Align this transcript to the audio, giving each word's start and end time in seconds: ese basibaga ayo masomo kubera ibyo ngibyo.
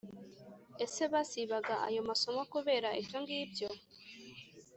ese 0.85 1.01
basibaga 1.13 1.75
ayo 1.87 2.01
masomo 2.09 2.41
kubera 2.53 2.89
ibyo 3.01 3.17
ngibyo. 3.23 3.69